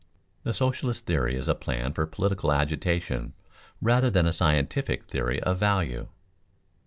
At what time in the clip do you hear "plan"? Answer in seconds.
1.53-1.93